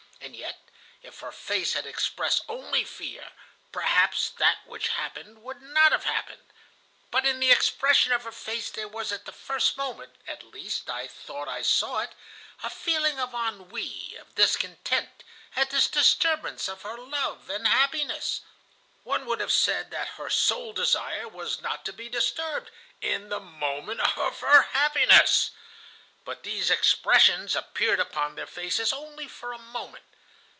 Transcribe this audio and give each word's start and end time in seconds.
And 0.23 0.35
yet, 0.35 0.69
if 1.01 1.19
her 1.21 1.31
face 1.31 1.73
had 1.73 1.87
expressed 1.87 2.43
only 2.47 2.83
fear, 2.85 3.31
perhaps 3.71 4.29
that 4.29 4.59
which 4.67 4.89
happened 4.89 5.41
would 5.43 5.61
not 5.63 5.91
have 5.91 6.03
happened. 6.05 6.45
But 7.09 7.25
in 7.25 7.39
the 7.39 7.51
expression 7.51 8.11
of 8.13 8.23
her 8.23 8.31
face 8.31 8.69
there 8.69 8.87
was 8.87 9.11
at 9.11 9.25
the 9.25 9.31
first 9.31 9.77
moment—at 9.77 10.43
least, 10.43 10.89
I 10.91 11.07
thought 11.07 11.47
I 11.47 11.63
saw 11.63 11.99
it—a 12.01 12.69
feeling 12.69 13.19
of 13.19 13.33
ennui, 13.33 14.15
of 14.19 14.35
discontent, 14.35 15.23
at 15.55 15.71
this 15.71 15.87
disturbance 15.89 16.67
of 16.67 16.83
her 16.83 16.97
love 16.99 17.49
and 17.49 17.67
happiness. 17.67 18.41
One 19.03 19.25
would 19.25 19.39
have 19.39 19.51
said 19.53 19.89
that 19.89 20.17
her 20.19 20.29
sole 20.29 20.71
desire 20.71 21.27
was 21.27 21.61
not 21.61 21.83
to 21.85 21.93
be 21.93 22.07
disturbed 22.09 22.69
in 23.01 23.29
the 23.29 23.39
moment 23.41 24.01
of 24.17 24.39
her 24.41 24.61
happiness. 24.61 25.49
But 26.23 26.43
these 26.43 26.69
expressions 26.69 27.55
appeared 27.55 27.99
upon 27.99 28.35
their 28.35 28.45
faces 28.47 28.93
only 28.93 29.27
for 29.27 29.51
a 29.51 29.57
moment. 29.57 30.03